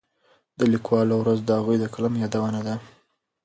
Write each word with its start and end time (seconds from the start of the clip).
د 0.57 0.59
لیکوالو 0.73 1.15
ورځ 1.21 1.39
د 1.43 1.49
هغوی 1.59 1.77
د 1.79 1.85
قلم 1.93 2.13
یادونه 2.23 2.59
ده. 2.67 2.75